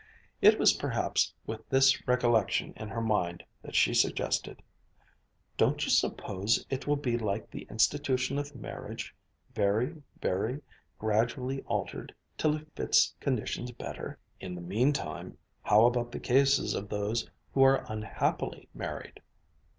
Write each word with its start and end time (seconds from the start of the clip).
It 0.41 0.57
was 0.57 0.73
perhaps 0.73 1.31
with 1.45 1.69
this 1.69 2.07
recollection 2.07 2.73
in 2.75 2.87
her 2.89 3.01
mind 3.03 3.43
that 3.61 3.75
she 3.75 3.93
suggested, 3.93 4.63
"Don't 5.57 5.85
you 5.85 5.91
suppose 5.91 6.65
it 6.71 6.87
will 6.87 6.95
be 6.95 7.19
like 7.19 7.51
the 7.51 7.67
institution 7.69 8.39
of 8.39 8.55
marriage, 8.55 9.13
very, 9.53 10.01
very 10.19 10.59
gradually 10.97 11.61
altered 11.67 12.15
till 12.35 12.55
it 12.57 12.67
fits 12.75 13.13
conditions 13.19 13.69
better?" 13.71 14.17
"In 14.39 14.55
the 14.55 14.61
meantime, 14.61 15.37
how 15.61 15.85
about 15.85 16.11
the 16.11 16.19
cases 16.19 16.73
of 16.73 16.89
those 16.89 17.29
who 17.51 17.61
are 17.61 17.85
unhappily 17.87 18.69
married?" 18.73 19.19